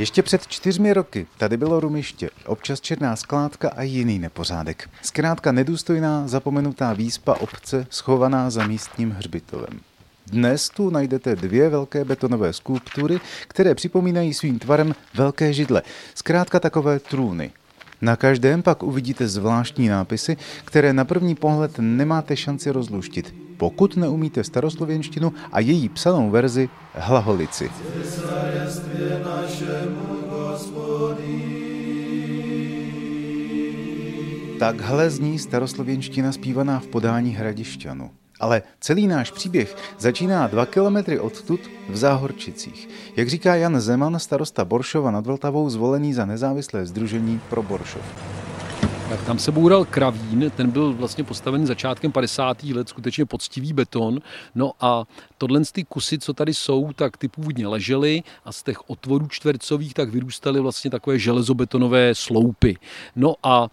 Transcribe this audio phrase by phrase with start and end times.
[0.00, 4.90] Ještě před čtyřmi roky tady bylo rumiště, občas černá skládka a jiný nepořádek.
[5.02, 9.80] Zkrátka nedůstojná, zapomenutá výspa obce schovaná za místním hřbitovem.
[10.26, 15.82] Dnes tu najdete dvě velké betonové skulptury, které připomínají svým tvarem velké židle,
[16.14, 17.50] zkrátka takové trůny.
[18.00, 24.44] Na každém pak uvidíte zvláštní nápisy, které na první pohled nemáte šanci rozluštit, pokud neumíte
[24.44, 27.70] staroslověnštinu a její psanou verzi hlaholici.
[34.58, 38.10] Takhle zní staroslověnština zpívaná v podání hradišťanu.
[38.40, 42.88] Ale celý náš příběh začíná dva kilometry odtud v Záhorčicích.
[43.16, 48.02] Jak říká Jan Zeman, starosta Boršova nad Vltavou, zvolený za nezávislé združení pro Boršov.
[49.10, 52.62] Tak tam se boural kravín, ten byl vlastně postaven začátkem 50.
[52.62, 54.20] let, skutečně poctivý beton.
[54.54, 55.04] No a
[55.38, 59.94] tohle ty kusy, co tady jsou, tak ty původně ležely a z těch otvorů čtvercových
[59.94, 62.76] tak vyrůstaly vlastně takové železobetonové sloupy.
[63.16, 63.68] No a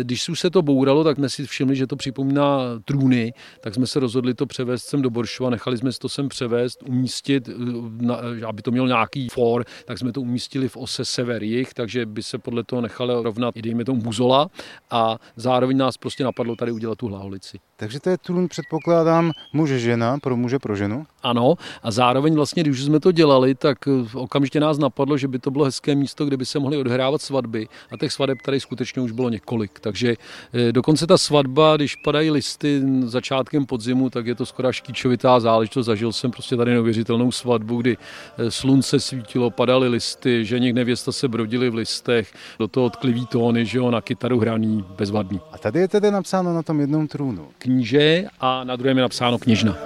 [0.00, 3.86] e, když se to bouralo, tak jsme si všimli, že to připomíná trůny, tak jsme
[3.86, 8.62] se rozhodli to převést sem do Boršova, nechali jsme to sem převést, umístit, e, aby
[8.62, 12.64] to mělo nějaký for, tak jsme to umístili v ose sever-jih, takže by se podle
[12.64, 14.48] toho nechalo rovnat dejme tomu buzola
[14.92, 17.58] a zároveň nás prostě napadlo tady udělat tu hlaholici.
[17.76, 21.06] Takže to je trůn, předpokládám, muže žena, pro muže pro ženu?
[21.22, 25.38] Ano, a zároveň vlastně, když jsme to dělali, tak eh, okamžitě nás napadlo, že by
[25.38, 27.68] to bylo hezké místo, kde by se mohly odhrávat svatby.
[27.90, 29.80] A těch svadeb tady skutečně už bylo několik.
[29.80, 30.16] Takže
[30.52, 35.86] eh, dokonce ta svatba, když padají listy začátkem podzimu, tak je to skoro škýčovitá záležitost.
[35.86, 41.12] Zažil jsem prostě tady neuvěřitelnou svatbu, kdy eh, slunce svítilo, padaly listy, že někde nevěsta
[41.12, 45.40] se brodili v listech, do toho odklivý tóny, že jo, na kytaru hraní bezvadný.
[45.52, 47.48] A tady je tedy napsáno na tom jednom trůnu.
[47.58, 49.76] Kníže a na druhém je napsáno kněžna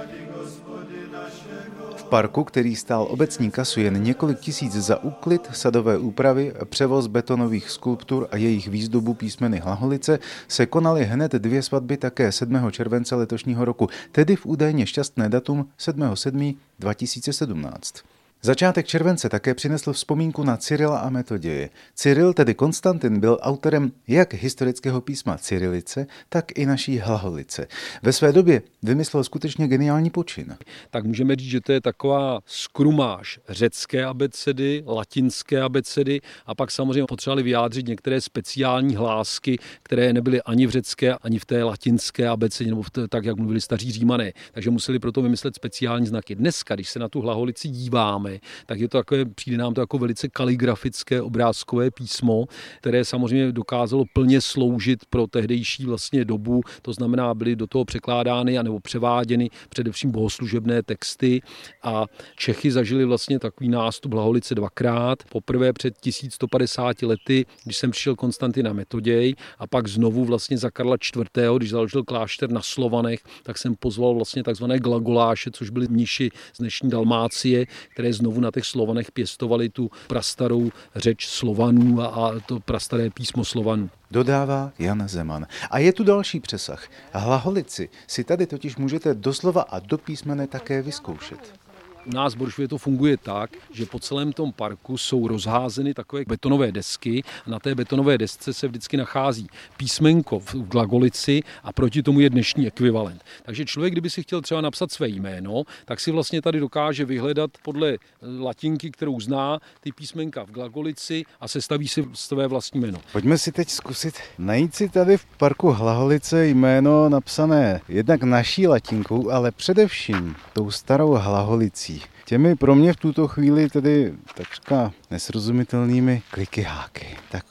[2.07, 8.29] parku, který stál obecní kasu jen několik tisíc za úklid, sadové úpravy, převoz betonových skulptur
[8.31, 12.71] a jejich výzdobu písmeny Hlaholice, se konaly hned dvě svatby také 7.
[12.71, 16.57] července letošního roku, tedy v údajně šťastné datum 7.7.
[16.79, 18.16] 2017.
[18.43, 21.71] Začátek července také přinesl vzpomínku na Cyrila a Metoděje.
[21.95, 27.69] Cyril, tedy Konstantin, byl autorem jak historického písma Cyrilice, tak i naší Hlaholice.
[28.03, 30.57] Ve své době vymyslel skutečně geniální počin.
[30.91, 37.05] Tak můžeme říct, že to je taková skrumáž řecké abecedy, latinské abecedy a pak samozřejmě
[37.09, 42.71] potřebovali vyjádřit některé speciální hlásky, které nebyly ani v řecké, ani v té latinské abecedě,
[42.71, 44.33] nebo té, tak, jak mluvili staří římané.
[44.53, 46.35] Takže museli proto vymyslet speciální znaky.
[46.35, 48.26] Dneska, když se na tu Hlaholici díváme,
[48.67, 52.45] tak je to takové, přijde nám to jako velice kaligrafické obrázkové písmo,
[52.81, 58.63] které samozřejmě dokázalo plně sloužit pro tehdejší vlastně dobu, to znamená, byly do toho překládány
[58.63, 61.41] nebo převáděny především bohoslužebné texty
[61.83, 62.05] a
[62.37, 65.23] Čechy zažili vlastně takový nástup Hlaholice dvakrát.
[65.29, 70.97] Poprvé před 1150 lety, když jsem přišel Konstantina Metoděj a pak znovu vlastně za Karla
[70.97, 76.31] IV., když založil klášter na Slovanech, tak jsem pozval vlastně takzvané glagoláše, což byly mniši
[76.55, 82.41] z dnešní Dalmácie, které znovu na těch Slovanech pěstovali tu prastarou řeč Slovanů a, a
[82.41, 83.91] to prastaré písmo Slovanů.
[84.11, 85.47] Dodává Jan Zeman.
[85.71, 86.89] A je tu další přesah.
[87.13, 91.66] Hlaholici si tady totiž můžete doslova a do písmene také vyzkoušet.
[92.07, 96.23] U nás v Boršově to funguje tak, že po celém tom parku jsou rozházeny takové
[96.29, 97.23] betonové desky.
[97.47, 99.47] Na té betonové desce se vždycky nachází
[99.77, 103.25] písmenko v glagolici a proti tomu je dnešní ekvivalent.
[103.43, 107.51] Takže člověk, kdyby si chtěl třeba napsat své jméno, tak si vlastně tady dokáže vyhledat
[107.63, 107.99] podle
[108.41, 112.99] latinky, kterou zná, ty písmenka v glagolici a sestaví si své vlastní jméno.
[113.13, 119.31] Pojďme si teď zkusit najít si tady v parku Hlaholice jméno napsané jednak naší latinkou,
[119.31, 121.96] ale především tou starou Hlaholicí.
[122.29, 127.07] Těmi pro mě v tuto chvíli tedy takřka nesrozumitelnými klikyháky.
[127.31, 127.45] Tak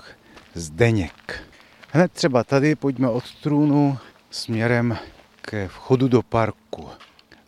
[0.53, 1.43] Zdeněk.
[1.91, 3.97] Hned třeba tady pojďme od trůnu
[4.29, 4.97] směrem
[5.41, 6.87] ke vchodu do parku.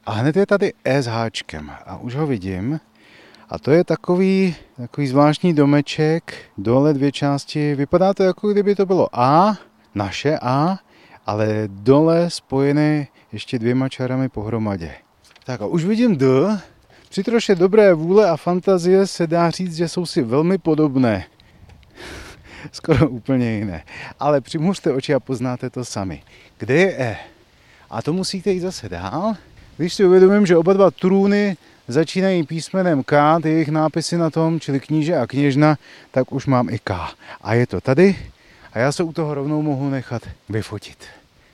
[0.06, 2.80] A hned je tady E s háčkem a už ho vidím.
[3.50, 7.76] A to je takový, takový zvláštní domeček, dole dvě části.
[7.76, 9.58] Vypadá to jako kdyby to bylo A,
[9.96, 10.80] naše A,
[11.26, 14.92] ale dole spojené ještě dvěma čarami pohromadě.
[15.46, 16.26] Tak a už vidím D,
[17.10, 21.26] při troše dobré vůle a fantazie se dá říct, že jsou si velmi podobné.
[22.72, 23.84] Skoro úplně jiné.
[24.20, 26.24] Ale přimuřte oči a poznáte to sami.
[26.58, 27.18] Kde je E?
[27.90, 29.36] A to musíte jít zase dál.
[29.78, 31.58] Když si uvědomím, že oba dva trůny
[31.88, 35.78] začínají písmenem K, ty jejich nápisy na tom, čili kníže a kněžna,
[36.12, 37.10] tak už mám i K.
[37.42, 38.16] A je to tady
[38.74, 40.98] a já se u toho rovnou mohu nechat vyfotit.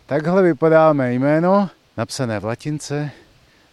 [0.05, 3.11] Takhle vypadá mé jméno, napsané v latince,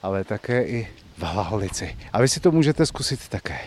[0.03, 0.88] ale také i
[1.20, 1.96] v Hlaholici.
[2.12, 3.58] A vy si to můžete zkusit také.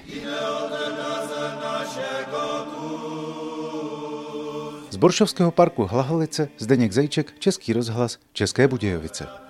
[4.89, 9.42] Z Boršovského parku Hlaholice Zdeněk Zejček, Český rozhlas, České Budějovice.